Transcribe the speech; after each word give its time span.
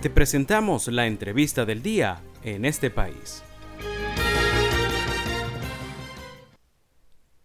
Te 0.00 0.10
presentamos 0.10 0.86
la 0.86 1.08
entrevista 1.08 1.64
del 1.64 1.82
día 1.82 2.22
en 2.44 2.64
este 2.64 2.88
país. 2.88 3.42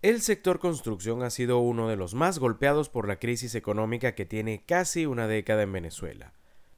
El 0.03 0.21
sector 0.21 0.59
construcción 0.59 1.23
ha 1.23 1.31
sido 1.31 1.57
uno 1.57 1.89
de 1.89 1.95
los 1.95 2.13
más 2.13 2.37
golpeados 2.37 2.89
por 2.89 3.07
la 3.07 3.15
crisis 3.15 3.55
económica 3.55 4.13
que 4.13 4.27
tiene 4.27 4.63
casi 4.67 5.07
una 5.07 5.27
década 5.27 5.63
en 5.63 5.71
Venezuela. 5.71 6.33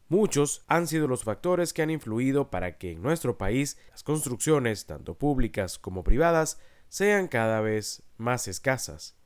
Muchos 0.08 0.64
han 0.68 0.88
sido 0.88 1.10
los 1.10 1.26
factores 1.26 1.74
que 1.74 1.82
han 1.82 1.90
influido 1.90 2.50
para 2.50 2.78
que 2.78 2.94
en 2.94 3.02
nuestro 3.02 3.38
país 3.38 3.78
las 3.92 4.02
construcciones, 4.02 4.86
tanto 4.86 5.18
públicas 5.18 5.78
como 5.78 6.06
privadas, 6.06 6.58
sean 6.88 7.28
cada 7.28 7.60
vez 7.60 8.02
más 8.16 8.48
escasas. 8.48 9.18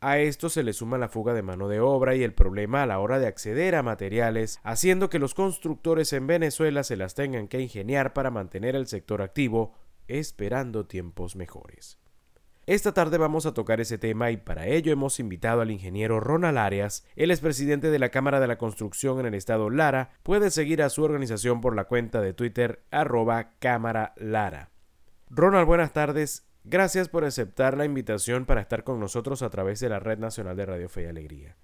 A 0.00 0.18
esto 0.18 0.48
se 0.48 0.62
le 0.62 0.72
suma 0.72 0.96
la 0.96 1.08
fuga 1.08 1.34
de 1.34 1.42
mano 1.42 1.68
de 1.68 1.80
obra 1.80 2.14
y 2.14 2.22
el 2.22 2.32
problema 2.32 2.84
a 2.84 2.86
la 2.86 3.00
hora 3.00 3.18
de 3.18 3.26
acceder 3.26 3.74
a 3.74 3.82
materiales, 3.82 4.60
haciendo 4.62 5.10
que 5.10 5.18
los 5.18 5.34
constructores 5.34 6.12
en 6.12 6.28
Venezuela 6.28 6.84
se 6.84 6.96
las 6.96 7.14
tengan 7.14 7.48
que 7.48 7.60
ingeniar 7.60 8.12
para 8.12 8.30
mantener 8.30 8.76
el 8.76 8.86
sector 8.86 9.22
activo, 9.22 9.74
esperando 10.06 10.86
tiempos 10.86 11.34
mejores. 11.34 11.98
Esta 12.66 12.92
tarde 12.92 13.18
vamos 13.18 13.46
a 13.46 13.54
tocar 13.54 13.80
ese 13.80 13.98
tema 13.98 14.30
y 14.30 14.36
para 14.36 14.66
ello 14.66 14.92
hemos 14.92 15.18
invitado 15.20 15.62
al 15.62 15.70
ingeniero 15.70 16.20
Ronald 16.20 16.58
Arias, 16.58 17.04
el 17.16 17.30
expresidente 17.30 17.90
de 17.90 17.98
la 17.98 18.10
Cámara 18.10 18.40
de 18.40 18.46
la 18.46 18.58
Construcción 18.58 19.18
en 19.18 19.26
el 19.26 19.34
estado 19.34 19.70
Lara. 19.70 20.10
Puede 20.22 20.50
seguir 20.50 20.82
a 20.82 20.90
su 20.90 21.02
organización 21.02 21.60
por 21.60 21.74
la 21.74 21.84
cuenta 21.84 22.20
de 22.20 22.34
Twitter 22.34 22.84
arroba 22.90 23.52
Cámara 23.58 24.12
Lara. 24.16 24.70
Ronald, 25.30 25.66
buenas 25.66 25.92
tardes. 25.92 26.47
Gracias 26.70 27.08
por 27.08 27.24
aceptar 27.24 27.78
la 27.78 27.86
invitación 27.86 28.44
para 28.44 28.60
estar 28.60 28.84
con 28.84 29.00
nosotros 29.00 29.40
a 29.40 29.48
través 29.48 29.80
de 29.80 29.88
la 29.88 30.00
Red 30.00 30.18
Nacional 30.18 30.54
de 30.54 30.66
Radio 30.66 30.90
Fe 30.90 31.04
y 31.04 31.06
Alegría. 31.06 31.56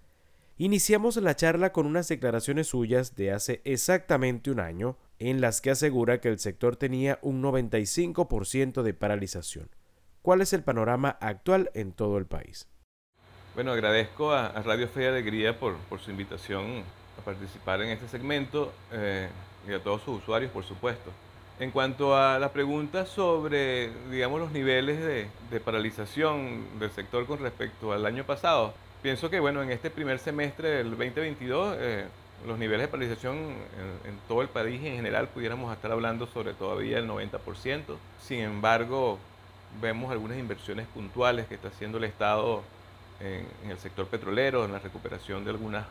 Iniciamos 0.56 1.18
la 1.18 1.36
charla 1.36 1.72
con 1.72 1.84
unas 1.84 2.08
declaraciones 2.08 2.68
suyas 2.68 3.14
de 3.14 3.30
hace 3.30 3.60
exactamente 3.64 4.50
un 4.50 4.60
año, 4.60 4.96
en 5.18 5.42
las 5.42 5.60
que 5.60 5.70
asegura 5.70 6.22
que 6.22 6.30
el 6.30 6.38
sector 6.38 6.76
tenía 6.76 7.18
un 7.20 7.42
95% 7.42 8.80
de 8.80 8.94
paralización. 8.94 9.68
¿Cuál 10.22 10.40
es 10.40 10.54
el 10.54 10.62
panorama 10.62 11.18
actual 11.20 11.70
en 11.74 11.92
todo 11.92 12.16
el 12.16 12.24
país? 12.24 12.66
Bueno, 13.54 13.72
agradezco 13.72 14.32
a, 14.32 14.52
Radio 14.62 14.88
Fe 14.88 15.02
y 15.02 15.06
Alegría 15.06 15.60
por, 15.60 15.76
su 16.02 16.12
invitación 16.12 16.82
a 17.20 17.24
participar 17.26 17.82
en 17.82 17.90
este 17.90 18.08
segmento 18.08 18.72
eh, 18.90 19.28
y 19.68 19.74
a 19.74 19.82
todos 19.82 20.00
sus 20.00 20.22
usuarios, 20.22 20.50
por 20.50 20.64
supuesto. 20.64 21.10
En 21.60 21.70
cuanto 21.70 22.16
a 22.16 22.38
la 22.38 22.52
pregunta 22.52 23.06
sobre, 23.06 23.90
digamos, 24.10 24.40
los 24.40 24.50
niveles 24.50 24.98
de, 25.50 25.60
paralización 25.60 26.78
del 26.80 26.90
sector 26.90 27.26
con 27.26 27.38
respecto 27.38 27.92
al 27.92 28.04
año 28.06 28.24
pasado, 28.24 28.74
pienso 29.02 29.30
que, 29.30 29.38
bueno, 29.38 29.62
en 29.62 29.70
este 29.70 29.88
primer 29.88 30.18
semestre 30.18 30.68
del 30.68 30.90
2022, 30.90 31.76
eh, 31.78 32.06
los 32.44 32.58
niveles 32.58 32.86
de 32.86 32.88
paralización 32.88 33.36
en, 33.36 34.10
en, 34.10 34.18
todo 34.26 34.42
el 34.42 34.48
país 34.48 34.82
en 34.84 34.96
general 34.96 35.28
pudiéramos 35.28 35.72
estar 35.72 35.92
hablando 35.92 36.26
sobre 36.26 36.54
todavía 36.54 36.98
el 36.98 37.08
90%. 37.08 37.96
Sin 38.20 38.40
embargo, 38.40 39.18
vemos 39.80 40.10
algunas 40.10 40.38
inversiones 40.38 40.86
puntuales 40.88 41.46
que 41.46 41.54
está 41.54 41.68
haciendo 41.68 41.98
el 41.98 42.04
Estado 42.04 42.62
en, 43.20 43.70
el 43.70 43.78
sector 43.78 44.06
petrolero, 44.06 44.64
en 44.64 44.72
la 44.72 44.78
recuperación 44.78 45.44
de 45.44 45.50
algunas, 45.50 45.86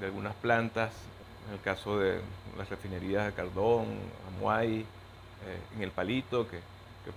de 0.00 0.06
algunas 0.06 0.34
plantas, 0.34 0.92
en 1.48 1.54
el 1.54 1.60
caso 1.60 1.98
de 1.98 2.20
las 2.56 2.68
refinerías 2.68 3.26
de 3.26 3.32
Cardón, 3.32 3.86
Amuay, 4.28 4.80
eh, 4.80 4.84
en 5.76 5.82
el 5.82 5.90
Palito, 5.90 6.48
que, 6.48 6.58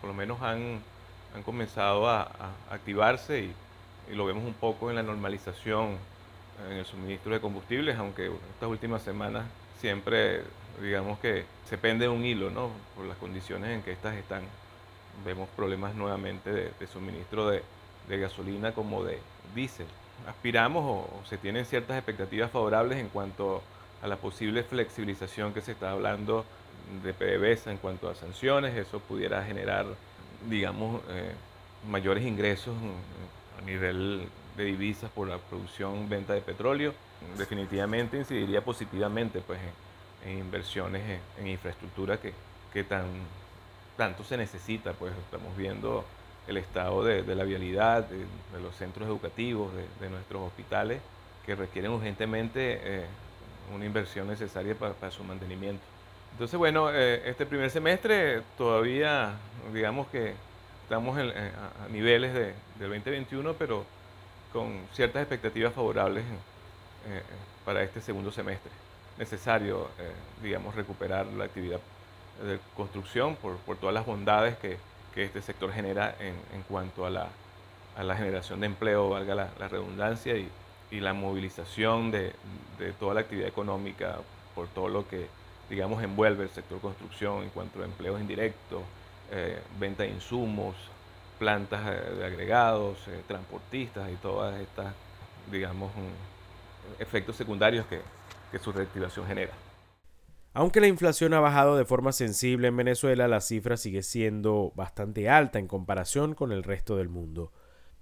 por 0.02 0.09
lo 0.09 0.14
menos 0.14 0.42
han, 0.42 0.81
han 1.36 1.44
comenzado 1.44 2.09
a, 2.09 2.30
activarse 2.70 3.39
y, 3.39 3.53
lo 4.16 4.25
vemos 4.25 4.45
un 4.45 4.53
poco 4.53 4.89
en 4.89 4.95
la 4.95 5.03
normalización 5.03 5.98
en 6.66 6.78
el 6.78 6.86
suministro 6.86 7.33
de 7.33 7.42
combustibles, 7.42 7.98
aunque 7.98 8.31
estas 8.53 8.70
últimas 8.70 9.02
semanas 9.02 9.45
siempre 9.81 10.44
digamos 10.81 11.20
que 11.20 11.45
se 11.67 11.78
pende 11.78 12.08
un 12.08 12.23
hilo, 12.23 12.50
¿no? 12.50 12.70
Por 12.95 13.05
las 13.05 13.17
condiciones 13.17 13.70
en 13.72 13.82
que 13.82 13.92
estas 13.92 14.15
están 14.15 14.44
vemos 15.26 15.49
problemas 15.55 15.95
nuevamente 15.95 16.52
de, 16.52 16.88
suministro 16.88 17.49
de, 17.49 17.64
gasolina 18.08 18.71
como 18.73 19.04
de 19.04 19.20
diésel. 19.55 19.88
Aspiramos 20.27 20.83
o, 20.86 21.26
se 21.27 21.38
tienen 21.38 21.65
ciertas 21.65 21.98
expectativas 21.98 22.52
favorables 22.52 22.99
en 22.99 23.09
cuanto 23.09 23.58
a 23.58 23.61
la 24.05 24.17
posible 24.17 24.63
flexibilización 24.63 25.53
que 25.53 25.61
se 25.61 25.71
está 25.71 25.91
hablando 25.91 26.45
de 27.03 27.13
PDVSA 27.13 27.71
en 27.71 27.77
cuanto 27.77 28.09
a 28.09 28.15
sanciones. 28.15 28.75
Eso 28.75 28.99
pudiera 28.99 29.43
generar, 29.43 29.85
digamos, 30.47 31.02
eh, 31.09 31.33
mayores 31.89 32.23
ingresos 32.25 32.75
a 33.58 33.65
nivel 33.65 34.27
de 34.55 34.63
divisas 34.65 35.09
por 35.09 35.27
la 35.27 35.37
producción, 35.37 36.08
venta 36.09 36.33
de 36.33 36.41
petróleo. 36.41 36.93
Definitivamente 37.37 38.17
incidiría 38.17 38.63
positivamente 38.63 39.41
pues, 39.41 39.59
en, 40.25 40.37
inversiones 40.37 41.19
en, 41.39 41.47
infraestructura 41.47 42.19
que, 42.19 42.33
que 42.71 42.83
tan 42.83 43.05
tanto 43.97 44.23
se 44.23 44.37
necesita, 44.37 44.93
pues 44.93 45.11
estamos 45.25 45.58
viendo 45.58 46.05
el 46.47 46.58
estado 46.58 47.03
de, 47.03 47.23
la 47.35 47.43
vialidad, 47.43 48.05
de, 48.05 48.25
los 48.61 48.75
centros 48.75 49.08
educativos, 49.08 49.71
de, 49.99 50.09
nuestros 50.09 50.43
hospitales, 50.43 51.02
que 51.45 51.55
requieren 51.55 51.91
urgentemente 51.91 52.79
eh, 52.83 53.05
una 53.73 53.86
inversión 53.86 54.28
necesaria 54.28 54.76
para, 54.76 55.11
su 55.11 55.23
mantenimiento. 55.23 55.83
Entonces, 56.33 56.58
bueno, 56.58 56.92
eh, 56.92 57.30
este 57.30 57.45
primer 57.45 57.70
semestre 57.70 58.42
todavía, 58.58 59.33
digamos 59.73 60.08
que 60.08 60.33
estamos 60.83 61.17
a 61.17 61.88
niveles 61.92 62.33
de, 62.33 62.54
del 62.80 62.89
2021, 62.89 63.54
pero 63.54 63.86
con 64.54 64.80
ciertas 64.94 65.22
expectativas 65.22 65.73
favorables 65.73 66.23
eh, 66.23 67.22
para 67.66 67.83
este 67.83 68.02
segundo 68.02 68.32
semestre. 68.32 68.72
Necesario, 69.17 69.89
digamos, 70.42 70.76
recuperar 70.76 71.26
la 71.26 71.45
actividad 71.45 71.80
de 72.44 72.60
construcción 72.76 73.36
por, 73.36 73.58
por 73.58 73.77
todas 73.77 73.94
las 73.94 74.06
bondades 74.06 74.58
que, 74.58 74.77
que, 75.14 75.23
este 75.23 75.42
sector 75.42 75.72
genera 75.73 76.16
en, 76.20 76.36
en 76.54 76.61
cuanto 76.67 77.06
a 77.06 77.10
la, 77.10 77.27
a 77.95 78.04
la, 78.04 78.16
generación 78.16 78.60
de 78.60 78.67
empleo, 78.67 79.10
valga 79.10 79.33
la, 79.36 79.50
la 79.60 79.67
redundancia, 79.67 80.36
y, 80.36 80.50
y, 80.92 80.99
la 80.99 81.14
movilización 81.14 82.11
de, 82.11 82.33
toda 82.99 83.14
la 83.14 83.21
actividad 83.21 83.48
económica 83.48 84.17
por 84.55 84.67
todo 84.67 84.89
lo 84.89 85.08
que, 85.08 85.27
digamos, 85.70 86.03
envuelve 86.03 86.43
el 86.43 86.49
sector 86.49 86.80
construcción 86.80 87.43
en 87.43 87.49
cuanto 87.49 87.81
a 87.81 87.86
empleos 87.86 88.20
indirectos, 88.20 88.81
eh, 89.31 89.59
venta 89.80 90.03
de 90.03 90.09
insumos, 90.09 90.76
plantas 91.39 91.86
de 91.86 92.26
agregados, 92.26 92.97
eh, 93.08 93.21
transportistas 93.27 94.11
y 94.11 94.15
todas 94.15 94.59
estas, 94.59 94.93
digamos, 95.52 95.92
efectos 96.99 97.36
secundarios 97.36 97.86
que, 97.86 98.02
que 98.52 98.59
su 98.59 98.71
reactivación 98.71 99.27
genera. 99.27 99.53
Aunque 100.53 100.81
la 100.81 100.87
inflación 100.87 101.36
ha 101.36 101.39
bajado 101.39 101.77
de 101.77 101.86
forma 101.86 102.11
sensible 102.11 102.70
en 102.70 102.77
Venezuela, 102.77 103.27
la 103.27 103.42
cifra 103.42 103.77
sigue 103.77 104.02
siendo 104.02 104.71
bastante 104.76 105.30
alta 105.30 105.59
en 105.59 105.67
comparación 105.67 106.33
con 106.33 106.52
el 106.52 106.64
resto 106.64 106.97
del 106.97 107.09
mundo. 107.09 107.52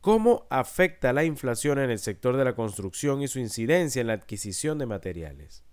¿Cómo 0.05 0.45
afecta 0.51 1.13
la 1.13 1.23
inflación 1.23 1.79
en 1.79 1.89
el 1.89 1.97
sector 1.97 2.37
de 2.37 2.45
la 2.45 2.53
construcción 2.53 3.23
y 3.23 3.27
su 3.27 3.39
incidencia 3.39 4.01
en 4.01 4.05
la 4.05 4.13
adquisición 4.13 4.77
de 4.77 4.85
materiales? 4.85 5.63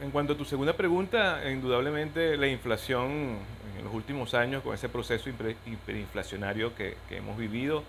En 0.00 0.10
cuanto 0.10 0.32
a 0.32 0.36
tu 0.36 0.44
segunda 0.44 0.72
pregunta, 0.72 1.48
indudablemente 1.48 2.36
la 2.36 2.48
inflación 2.48 3.38
en 3.78 3.84
los 3.84 3.94
últimos 3.94 4.34
años, 4.34 4.64
con 4.64 4.74
ese 4.74 4.88
proceso 4.88 5.30
hiperinflacionario 5.30 6.74
que, 6.74 6.96
hemos 7.10 7.38
vivido, 7.38 7.84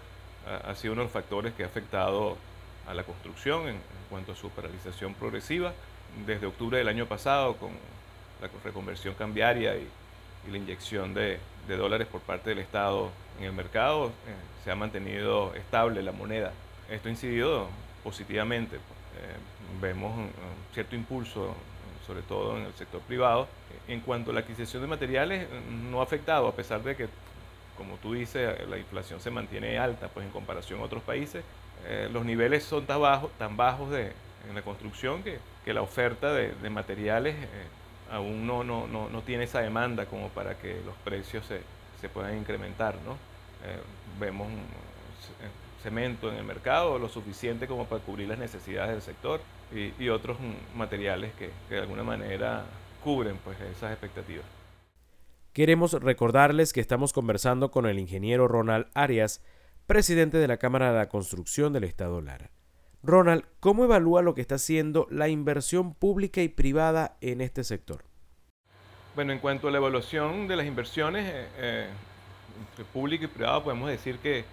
ha, 0.45 0.75
sido 0.75 0.93
uno 0.93 1.01
de 1.01 1.05
los 1.05 1.11
factores 1.11 1.55
que 1.55 1.63
ha 1.63 1.65
afectado 1.65 2.37
a 2.85 2.93
la 2.93 3.03
construcción 3.03 3.67
en 3.67 3.77
cuanto 4.11 4.33
a 4.33 4.35
su 4.35 4.51
paralización 4.51 5.15
progresiva. 5.15 5.73
Desde 6.27 6.45
octubre 6.45 6.77
del 6.77 6.87
año 6.87 7.07
pasado, 7.07 7.55
con 7.57 7.71
la 8.39 8.49
reconversión 8.63 9.15
cambiaria 9.15 9.75
y, 9.75 9.87
la 10.51 10.57
inyección 10.59 11.15
de, 11.15 11.39
dólares 11.67 12.07
por 12.07 12.21
parte 12.21 12.49
del 12.49 12.59
Estado 12.59 13.09
en 13.39 13.45
el 13.45 13.53
mercado, 13.53 14.07
eh, 14.07 14.35
se 14.63 14.71
ha 14.71 14.75
mantenido 14.75 15.53
estable 15.55 16.03
la 16.03 16.11
moneda. 16.11 16.51
Esto 16.89 17.07
ha 17.07 17.11
incidido 17.11 17.67
positivamente. 18.03 18.75
Eh, 18.75 18.79
vemos 19.81 20.15
un, 20.17 20.29
cierto 20.73 20.95
impulso, 20.95 21.55
sobre 22.05 22.21
todo 22.21 22.57
en 22.57 22.65
el 22.65 22.73
sector 22.73 23.01
privado. 23.01 23.47
En 23.87 24.01
cuanto 24.01 24.31
a 24.31 24.33
la 24.33 24.41
adquisición 24.41 24.81
de 24.81 24.87
materiales, 24.87 25.47
no 25.89 26.01
ha 26.01 26.03
afectado, 26.03 26.47
a 26.47 26.55
pesar 26.55 26.83
de 26.83 26.95
que, 26.95 27.07
como 27.77 27.95
tú 27.97 28.13
dices, 28.13 28.67
la 28.67 28.77
inflación 28.77 29.19
se 29.19 29.31
mantiene 29.31 29.77
alta 29.77 30.07
pues, 30.09 30.25
en 30.25 30.31
comparación 30.31 30.81
a 30.81 30.83
otros 30.83 31.03
países. 31.03 31.43
Eh, 31.85 32.09
los 32.11 32.25
niveles 32.25 32.63
son 32.63 32.85
tan 32.85 33.01
bajos, 33.01 33.31
tan 33.37 33.57
bajos 33.57 33.89
de, 33.89 34.13
en 34.47 34.55
la 34.55 34.61
construcción 34.61 35.23
que, 35.23 35.39
que 35.65 35.73
la 35.73 35.81
oferta 35.81 36.33
de, 36.33 36.53
de 36.53 36.69
materiales 36.69 37.35
aún 38.13 38.45
no, 38.45 38.63
no, 38.63 38.87
no, 38.87 39.09
no, 39.09 39.21
tiene 39.23 39.45
esa 39.45 39.61
demanda 39.61 40.05
como 40.05 40.29
para 40.29 40.57
que 40.57 40.81
los 40.85 40.95
precios 41.03 41.45
se, 41.45 41.61
se 41.99 42.09
puedan 42.09 42.37
incrementar. 42.37 42.95
¿no? 43.05 43.13
Eh, 43.65 43.79
vemos 44.19 44.47
eh, 44.49 45.81
cemento 45.81 46.31
en 46.31 46.37
el 46.37 46.43
mercado 46.43 46.99
lo 46.99 47.09
suficiente 47.09 47.67
como 47.67 47.85
para 47.85 48.03
cubrir 48.03 48.29
las 48.29 48.37
necesidades 48.37 48.91
del 48.91 49.01
sector 49.01 49.41
y, 49.73 50.07
otros 50.09 50.37
materiales 50.75 51.33
que, 51.33 51.49
que, 51.67 51.75
de 51.75 51.81
alguna 51.81 52.03
manera 52.03 52.65
cubren 53.03 53.37
pues, 53.43 53.59
esas 53.59 53.91
expectativas. 53.91 54.45
Queremos 55.51 55.93
recordarles 55.93 56.73
que 56.73 56.79
estamos 56.79 57.11
conversando 57.11 57.71
con 57.71 57.87
el 57.87 57.97
ingeniero 57.97 58.47
Ronald 58.47 58.87
Arias, 58.93 59.41
presidente 59.87 60.37
de 60.37 60.47
la 60.47 60.57
Cámara 60.57 60.91
de 60.91 60.99
la 60.99 61.09
Construcción 61.09 61.73
del 61.73 61.85
Estado 61.85 62.21
Lara. 62.21 62.51
Ronald, 63.05 63.43
¿cómo 63.59 63.83
evalúa 63.83 64.21
lo 64.21 64.33
que 64.33 64.39
está 64.39 64.55
haciendo 64.55 65.07
la 65.11 65.27
inversión 65.27 65.93
pública 65.93 66.41
y 66.41 66.47
privada 66.47 67.17
en 67.19 67.41
este 67.41 67.65
sector? 67.65 68.05
Bueno, 69.13 69.33
en 69.33 69.39
cuanto 69.39 69.67
a 69.67 69.71
la 69.71 69.77
evaluación 69.77 70.47
de 70.47 70.55
las 70.55 70.65
inversiones, 70.65 71.25
eh, 71.57 71.89
entre 72.69 72.85
público 72.85 73.25
y 73.25 73.27
privado, 73.27 73.61
podemos 73.61 73.89
decir 73.89 74.19
que 74.19 74.45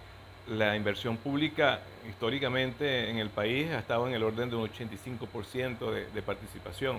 la 0.49 0.75
inversión 0.75 1.15
pública 1.15 1.79
históricamente 2.09 3.09
en 3.09 3.19
el 3.19 3.29
país 3.29 3.71
ha 3.71 3.79
estado 3.79 4.05
en 4.07 4.13
el 4.13 4.21
orden 4.21 4.49
de 4.49 4.57
un 4.57 4.67
85% 4.67 5.89
de, 5.89 6.07
de 6.07 6.21
participación 6.21 6.97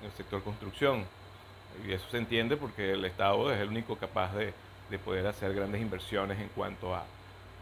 en 0.00 0.06
el 0.06 0.12
sector 0.16 0.42
construcción. 0.42 1.04
Y 1.86 1.92
eso 1.92 2.04
se 2.10 2.18
entiende 2.18 2.56
porque 2.56 2.92
el 2.92 3.04
Estado 3.04 3.52
es 3.52 3.60
el 3.60 3.68
único 3.68 3.96
capaz 3.96 4.34
de, 4.34 4.52
de 4.90 4.98
poder 4.98 5.28
hacer 5.28 5.54
grandes 5.54 5.80
inversiones 5.80 6.40
en 6.40 6.48
cuanto 6.48 6.94
a 6.94 7.04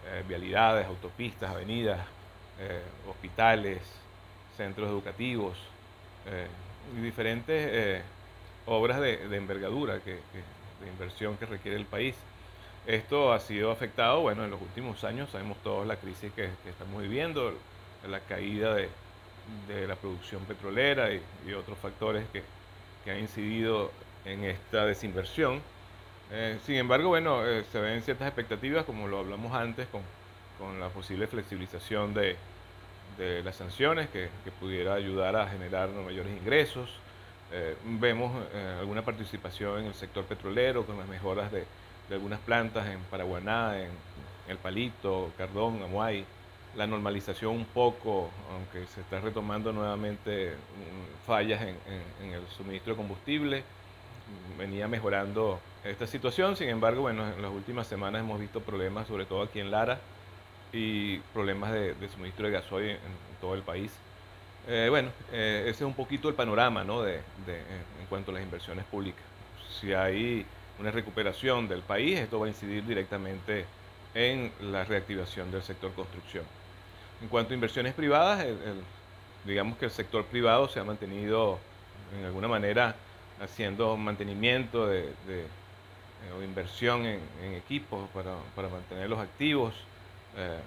eh, 0.07 0.25
vialidades, 0.27 0.87
autopistas, 0.87 1.51
avenidas, 1.51 2.01
eh, 2.61 2.83
hospitales, 3.09 3.81
centros 4.57 4.89
educativos 4.89 5.57
eh, 6.27 6.47
y 6.97 7.01
diferentes 7.01 8.03
obras 8.67 9.01
de, 9.01 9.25
envergadura, 9.37 10.01
que, 10.01 10.12
de 10.12 10.89
inversión 10.89 11.37
que 11.37 11.47
requiere 11.47 11.77
el 11.77 11.87
país. 11.87 12.15
Esto 12.87 13.33
ha 13.33 13.41
sido 13.41 13.71
afectado, 13.71 14.21
bueno, 14.21 14.45
en 14.45 14.51
los 14.51 14.61
últimos 14.61 15.05
años 15.05 15.31
sabemos 15.31 15.59
todos 15.62 15.87
la 15.87 15.97
crisis 15.97 16.33
que, 16.33 16.51
que 16.62 16.71
estamos 16.71 17.03
viviendo, 17.03 17.55
la 18.09 18.21
caída 18.21 18.75
de, 18.75 18.89
la 19.87 19.97
producción 19.97 20.45
petrolera 20.45 21.12
y, 21.12 21.53
otros 21.53 21.77
factores 21.79 22.25
que, 22.33 22.43
que, 23.05 23.11
han 23.11 23.19
incidido 23.19 23.91
en 24.25 24.45
esta 24.45 24.87
desinversión. 24.87 25.61
Eh, 26.33 26.59
sin 26.65 26.77
embargo, 26.77 27.09
bueno, 27.09 27.45
eh, 27.47 27.65
se 27.73 27.81
ven 27.81 28.03
ciertas 28.03 28.29
expectativas, 28.29 28.85
como 28.85 29.09
lo 29.09 29.19
hablamos 29.19 29.53
antes, 29.53 29.89
con, 29.89 30.03
con 30.61 30.79
la 30.79 30.91
posible 30.91 31.27
flexibilización 31.27 32.15
de, 32.15 32.37
las 33.43 33.57
sanciones 33.57 34.09
que, 34.11 34.29
pudiera 34.61 34.95
ayudar 34.95 35.37
a 35.37 35.49
generar 35.49 35.89
mayores 35.91 36.33
ingresos. 36.37 36.89
Eh, 37.53 37.75
vemos 37.85 38.33
eh, 38.55 38.77
alguna 38.79 39.03
participación 39.03 39.81
en 39.81 39.87
el 39.87 39.95
sector 39.95 40.25
petrolero 40.25 40.87
con 40.87 40.97
las 40.97 41.09
mejoras 41.09 41.51
de, 41.51 41.65
algunas 42.11 42.41
plantas 42.41 42.87
en 42.89 43.01
Paraguaná, 43.11 43.81
en, 43.81 43.91
El 44.49 44.59
Palito, 44.59 45.33
Cardón, 45.39 45.83
Amuay, 45.83 46.25
la 46.77 46.87
normalización 46.87 47.55
un 47.55 47.65
poco, 47.65 48.31
aunque 48.53 48.87
se 48.93 49.01
está 49.01 49.21
retomando 49.21 49.73
nuevamente 49.73 50.53
mm, 50.53 51.27
fallas 51.27 51.62
en, 51.62 51.69
en, 51.69 52.27
en, 52.27 52.35
el 52.35 52.47
suministro 52.49 52.95
de 52.95 52.97
combustible, 52.97 53.65
venía 54.59 54.89
mejorando 54.89 55.61
esta 55.85 56.07
situación, 56.07 56.57
sin 56.57 56.69
embargo, 56.69 57.03
bueno, 57.03 57.27
en 57.29 57.43
las 57.43 57.51
últimas 57.51 57.87
semanas 57.87 58.23
hemos 58.23 58.41
visto 58.41 58.61
problemas, 58.61 59.07
sobre 59.07 59.25
todo 59.25 59.43
aquí 59.43 59.61
en 59.61 59.71
Lara, 59.71 60.01
y 60.73 61.19
problemas 61.33 61.73
de, 61.73 61.95
de 61.95 62.09
suministro 62.09 62.47
de 62.47 62.53
gasoil 62.53 62.91
en, 62.91 62.97
en, 62.97 63.41
todo 63.41 63.55
el 63.55 63.63
país. 63.63 63.91
Eh, 64.69 64.89
bueno, 64.91 65.11
eh, 65.33 65.63
ese 65.63 65.85
es 65.85 65.87
un 65.87 65.95
poquito 65.95 66.29
el 66.29 66.35
panorama 66.35 66.85
¿no? 66.85 67.03
de, 67.03 67.15
de, 67.47 67.59
en 68.01 68.07
cuanto 68.09 68.31
a 68.31 68.35
las 68.35 68.43
inversiones 68.43 68.85
públicas. 68.85 69.23
Si 69.81 69.93
hay 69.93 70.45
una 70.79 70.91
recuperación 70.91 71.69
del 71.69 71.83
país, 71.83 72.19
esto 72.19 72.39
va 72.39 72.47
a 72.47 72.49
incidir 72.49 72.85
directamente 72.85 73.65
en 74.15 74.53
la 74.61 74.85
reactivación 74.85 75.51
del 75.51 75.63
sector 75.63 75.93
construcción. 75.95 76.45
En 77.23 77.29
cuanto 77.29 77.53
a 77.53 77.55
inversiones 77.55 77.95
privadas, 77.95 78.41
el, 78.41 78.49
el, 78.49 78.83
digamos 79.45 79.79
que 79.79 79.87
el 79.87 79.91
sector 79.91 80.25
privado 80.25 80.69
se 80.69 80.81
ha 80.81 80.85
mantenido 80.85 81.59
en 82.19 82.25
alguna 82.25 82.49
manera 82.49 82.97
haciendo 83.41 83.97
mantenimiento 83.97 84.87
de, 84.87 85.03
de 85.27 85.41
eh, 85.41 86.33
o 86.39 86.43
inversión 86.43 87.07
en, 87.07 87.21
en 87.43 87.55
equipos 87.55 88.09
para, 88.11 88.35
para, 88.55 88.69
mantenerlos 88.69 89.19
activos. 89.19 89.75
Eh, 90.37 90.59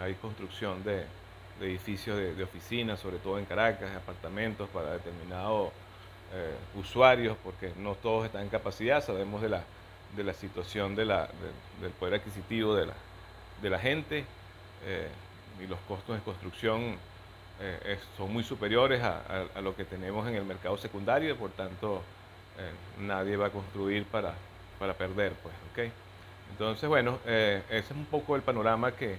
hay 0.00 0.14
construcción 0.14 0.82
de, 0.82 1.04
edificios 1.60 2.16
de, 2.16 2.42
oficinas, 2.42 2.98
sobre 2.98 3.18
todo 3.18 3.38
en 3.38 3.44
Caracas, 3.44 3.94
apartamentos 3.94 4.68
para 4.70 4.92
determinados 4.92 5.70
eh, 6.32 6.54
usuarios, 6.74 7.36
porque 7.44 7.72
no 7.76 7.94
todos 7.94 8.26
están 8.26 8.42
en 8.42 8.48
capacidad, 8.48 9.04
sabemos 9.04 9.40
de 9.40 9.48
la, 9.50 10.34
situación 10.34 10.96
del 10.96 11.10
poder 11.98 12.14
adquisitivo 12.14 12.74
de 12.74 13.70
la, 13.70 13.78
gente 13.78 14.24
eh, 14.84 15.08
y 15.62 15.66
los 15.66 15.78
costos 15.80 16.16
de 16.16 16.22
construcción 16.22 16.96
son 18.16 18.32
muy 18.32 18.42
superiores 18.42 19.00
a, 19.00 19.60
lo 19.62 19.76
que 19.76 19.84
tenemos 19.84 20.26
en 20.26 20.34
el 20.34 20.44
mercado 20.44 20.76
secundario, 20.76 21.36
por 21.36 21.50
tanto 21.52 22.02
nadie 22.98 23.36
va 23.36 23.46
a 23.46 23.50
construir 23.50 24.04
para, 24.06 24.34
perder. 24.98 25.32
Pues, 25.34 25.54
¿okay? 25.70 25.92
Entonces, 26.50 26.88
bueno, 26.88 27.18
eh, 27.26 27.62
ese 27.68 27.92
es 27.92 27.96
un 27.98 28.06
poco 28.06 28.36
el 28.36 28.42
panorama 28.42 28.92
que, 28.92 29.16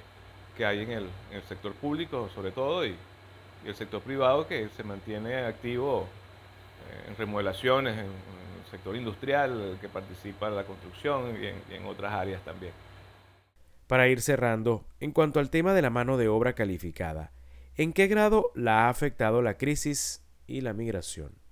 que 0.55 0.65
hay 0.65 0.81
en 0.81 0.91
el, 0.91 1.03
en 1.31 1.37
el, 1.37 1.43
sector 1.43 1.73
público, 1.73 2.29
sobre 2.33 2.51
todo, 2.51 2.85
y, 2.85 2.95
y 3.65 3.67
el 3.67 3.75
sector 3.75 4.01
privado 4.01 4.47
que 4.47 4.69
se 4.75 4.83
mantiene 4.83 5.45
activo 5.45 6.07
en 7.07 7.15
remodelaciones, 7.17 7.93
en, 7.93 8.05
en, 8.05 8.63
el 8.63 8.71
sector 8.71 8.95
industrial, 8.95 9.77
que 9.81 9.89
participa 9.89 10.47
en 10.47 10.55
la 10.55 10.63
construcción 10.63 11.35
y 11.41 11.47
en, 11.47 11.55
y 11.69 11.73
en 11.75 11.85
otras 11.85 12.13
áreas 12.13 12.41
también. 12.43 12.73
Para 13.87 14.07
ir 14.07 14.21
cerrando, 14.21 14.85
en 14.99 15.11
cuanto 15.11 15.39
al 15.39 15.49
tema 15.49 15.73
de 15.73 15.81
la 15.81 15.89
mano 15.89 16.17
de 16.17 16.27
obra 16.27 16.53
calificada, 16.53 17.31
¿en 17.75 17.93
qué 17.93 18.07
grado 18.07 18.51
la 18.55 18.85
ha 18.85 18.89
afectado 18.89 19.41
la 19.41 19.57
crisis 19.57 20.23
y 20.47 20.61
la 20.61 20.73
migración? 20.73 21.44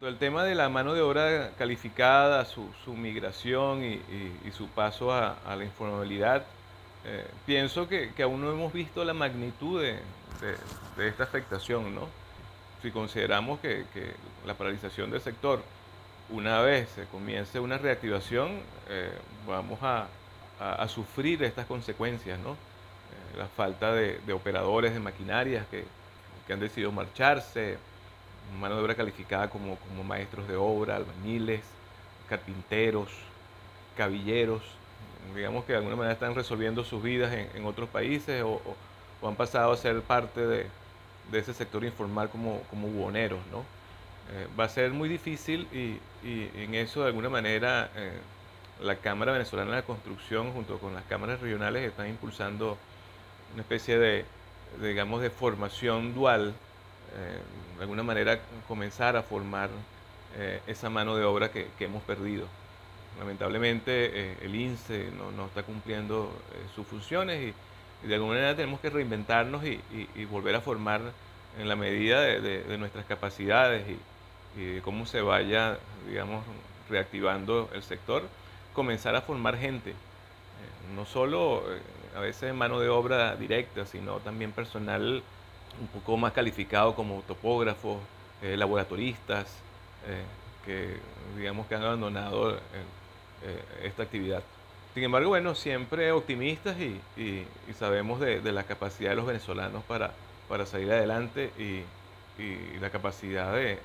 El 0.00 0.16
tema 0.16 0.44
de 0.44 0.54
la 0.54 0.70
mano 0.70 0.94
de 0.94 1.02
obra 1.02 1.50
calificada, 1.58 2.46
su, 2.46 2.64
migración 2.94 3.84
y, 3.84 4.00
su 4.50 4.66
paso 4.68 5.12
a, 5.12 5.36
la 5.54 5.62
informalidad, 5.62 6.42
eh, 7.04 7.26
pienso 7.44 7.86
que, 7.86 8.10
aún 8.22 8.40
no 8.40 8.50
hemos 8.50 8.72
visto 8.72 9.04
la 9.04 9.12
magnitud 9.12 9.82
de, 9.82 9.98
esta 11.06 11.24
afectación, 11.24 11.94
¿no? 11.94 12.08
si 12.80 12.90
consideramos 12.90 13.60
que, 13.60 13.84
la 14.46 14.54
paralización 14.54 15.10
del 15.10 15.20
sector, 15.20 15.62
una 16.30 16.62
vez 16.62 16.88
se 16.94 17.04
comience 17.04 17.60
una 17.60 17.76
reactivación, 17.76 18.58
eh, 18.88 19.12
vamos 19.46 19.80
a, 19.82 20.08
sufrir 20.88 21.42
estas 21.42 21.66
consecuencias, 21.66 22.38
¿no? 22.38 22.52
Eh, 22.52 23.36
la 23.38 23.48
falta 23.48 23.92
de, 23.92 24.32
operadores 24.32 24.94
de 24.94 25.00
maquinarias 25.00 25.66
que, 25.66 25.84
han 26.50 26.58
decidido 26.58 26.90
marcharse, 26.90 27.78
mano 28.58 28.76
de 28.76 28.82
obra 28.82 28.94
calificada 28.94 29.48
como, 29.48 29.76
como 29.76 30.04
maestros 30.04 30.48
de 30.48 30.56
obra, 30.56 30.96
albañiles, 30.96 31.62
carpinteros, 32.28 33.08
cabilleros, 33.96 34.62
digamos 35.34 35.64
que 35.64 35.72
de 35.72 35.78
alguna 35.78 35.96
manera 35.96 36.14
están 36.14 36.34
resolviendo 36.34 36.84
sus 36.84 37.02
vidas 37.02 37.32
en, 37.32 37.64
otros 37.64 37.88
países 37.88 38.42
o, 38.42 38.60
han 39.22 39.36
pasado 39.36 39.72
a 39.72 39.76
ser 39.76 40.00
parte 40.00 40.46
de, 40.46 40.66
de 41.30 41.38
ese 41.38 41.52
sector 41.52 41.84
informal 41.84 42.30
como, 42.30 42.62
como 42.70 43.10
¿no? 43.10 43.64
Eh, 44.32 44.46
va 44.58 44.64
a 44.64 44.68
ser 44.68 44.92
muy 44.92 45.08
difícil 45.08 45.66
y, 45.72 45.98
y, 46.26 46.50
en 46.54 46.74
eso 46.74 47.00
de 47.00 47.08
alguna 47.08 47.28
manera 47.28 47.90
eh, 47.96 48.12
la 48.80 48.96
Cámara 48.96 49.32
Venezolana 49.32 49.76
de 49.76 49.82
Construcción 49.82 50.52
junto 50.52 50.78
con 50.78 50.94
las 50.94 51.04
cámaras 51.04 51.40
regionales 51.40 51.82
están 51.86 52.08
impulsando 52.08 52.78
una 53.52 53.62
especie 53.62 53.98
de, 53.98 54.24
de 54.80 54.88
digamos, 54.88 55.20
de 55.20 55.30
formación 55.30 56.14
dual, 56.14 56.54
de 57.76 57.82
alguna 57.82 58.02
manera 58.02 58.38
comenzar 58.68 59.16
a 59.16 59.22
formar 59.22 59.70
eh, 60.36 60.60
esa 60.66 60.90
mano 60.90 61.16
de 61.16 61.24
obra 61.24 61.50
que, 61.50 61.68
hemos 61.80 62.02
perdido. 62.02 62.46
Lamentablemente 63.18 64.32
eh, 64.32 64.36
el 64.42 64.54
INSE 64.54 65.10
no, 65.36 65.46
está 65.46 65.62
cumpliendo 65.62 66.30
sus 66.74 66.86
funciones 66.86 67.42
y, 67.42 67.54
y 68.04 68.08
de 68.08 68.14
alguna 68.14 68.34
manera 68.34 68.54
tenemos 68.54 68.80
que 68.80 68.90
reinventarnos 68.90 69.64
y, 69.64 69.80
y, 69.92 70.08
y 70.14 70.24
volver 70.24 70.54
a 70.54 70.60
formar 70.60 71.00
en 71.58 71.68
la 71.68 71.76
medida 71.76 72.20
de, 72.20 72.78
nuestras 72.78 73.04
capacidades 73.06 73.84
y, 73.88 73.98
de 74.56 74.82
cómo 74.82 75.06
se 75.06 75.20
vaya, 75.20 75.78
digamos, 76.08 76.44
reactivando 76.88 77.70
el 77.72 77.82
sector, 77.82 78.24
comenzar 78.72 79.14
a 79.14 79.20
formar 79.20 79.56
gente, 79.56 79.90
eh, 79.90 79.94
no 80.94 81.06
solo 81.06 81.62
eh, 81.68 81.80
a 82.16 82.20
veces 82.20 82.52
mano 82.52 82.80
de 82.80 82.88
obra 82.88 83.36
directa, 83.36 83.86
sino 83.86 84.18
también 84.18 84.50
personal 84.50 85.22
un 85.80 85.86
poco 85.88 86.16
más 86.16 86.32
calificado 86.32 86.94
como 86.94 87.22
topógrafos, 87.22 87.98
eh, 88.42 88.56
laboratoristas, 88.56 89.46
eh, 90.06 90.22
que 90.64 90.96
digamos 91.36 91.66
que 91.66 91.74
han 91.74 91.82
abandonado 91.82 92.58
esta 93.82 94.02
actividad. 94.02 94.42
Sin 94.92 95.04
embargo, 95.04 95.30
bueno, 95.30 95.54
siempre 95.54 96.12
optimistas 96.12 96.76
y, 96.78 97.00
y, 97.16 97.46
y 97.68 97.72
sabemos 97.78 98.20
de, 98.20 98.40
la 98.52 98.64
capacidad 98.64 99.10
de 99.10 99.16
los 99.16 99.24
venezolanos 99.24 99.82
para, 99.84 100.12
para 100.48 100.66
salir 100.66 100.92
adelante 100.92 101.50
y, 101.58 101.84
y 102.42 102.78
la 102.80 102.90
capacidad 102.90 103.54
de, 103.54 103.78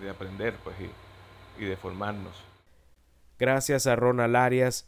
de 0.00 0.10
aprender 0.10 0.54
pues, 0.64 0.76
y, 1.58 1.64
de 1.64 1.76
formarnos. 1.76 2.34
Gracias 3.38 3.86
a 3.86 3.96
Ronald 3.96 4.36
Arias, 4.36 4.86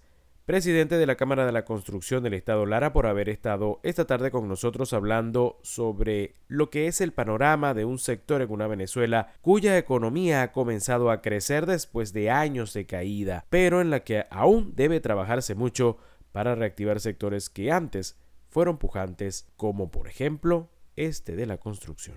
presidente 0.48 0.96
de 0.96 1.04
la 1.04 1.16
Cámara 1.16 1.44
de 1.44 1.52
la 1.52 1.66
Construcción 1.66 2.22
del 2.22 2.32
Estado 2.32 2.64
Lara, 2.64 2.94
por 2.94 3.06
haber 3.06 3.28
estado 3.28 3.80
esta 3.82 4.06
tarde 4.06 4.30
con 4.30 4.48
nosotros 4.48 4.94
hablando 4.94 5.58
sobre 5.62 6.36
lo 6.46 6.70
que 6.70 6.86
es 6.86 7.02
el 7.02 7.12
panorama 7.12 7.74
de 7.74 7.84
un 7.84 7.98
sector 7.98 8.40
en 8.40 8.50
una 8.50 8.66
Venezuela 8.66 9.34
cuya 9.42 9.76
economía 9.76 10.40
ha 10.40 10.52
comenzado 10.52 11.10
a 11.10 11.20
crecer 11.20 11.66
después 11.66 12.14
de 12.14 12.30
años 12.30 12.72
de 12.72 12.86
caída, 12.86 13.44
pero 13.50 13.82
en 13.82 13.90
la 13.90 14.04
que 14.04 14.24
aún 14.30 14.72
debe 14.74 15.00
trabajarse 15.00 15.54
mucho 15.54 15.98
para 16.32 16.54
reactivar 16.54 16.98
sectores 17.00 17.50
que 17.50 17.70
antes 17.70 18.18
fueron 18.48 18.78
pujantes, 18.78 19.52
como 19.54 19.90
por 19.90 20.08
ejemplo 20.08 20.70
este 20.96 21.36
de 21.36 21.44
la 21.44 21.58
construcción. 21.58 22.16